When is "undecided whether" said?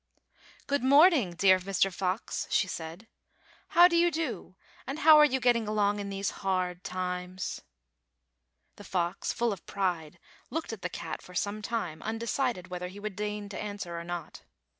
12.01-12.87